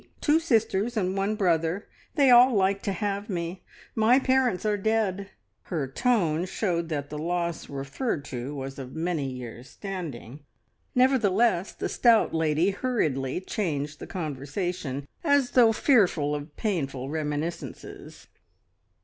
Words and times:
Two 0.19 0.39
sisters 0.39 0.97
and 0.97 1.15
one 1.15 1.35
brother. 1.35 1.75
And 1.75 1.83
they 2.15 2.31
all 2.31 2.55
like 2.55 2.81
to 2.81 2.91
have 2.91 3.29
me. 3.29 3.61
My 3.93 4.17
parents 4.17 4.65
are 4.65 4.75
dead." 4.75 5.29
Her 5.65 5.87
tone 5.87 6.45
showed 6.47 6.89
that 6.89 7.11
the 7.11 7.19
loss 7.19 7.69
referred 7.69 8.25
to 8.25 8.55
was 8.55 8.79
of 8.79 8.95
many 8.95 9.29
years' 9.29 9.69
standing; 9.69 10.39
nevertheless, 10.95 11.71
the 11.71 11.87
stout 11.87 12.33
lady 12.33 12.71
hurriedly 12.71 13.41
changed 13.41 13.99
the 13.99 14.07
conversation, 14.07 15.07
as 15.23 15.51
though 15.51 15.71
fearful 15.71 16.33
of 16.33 16.57
painful 16.57 17.09
reminiscences. 17.11 18.25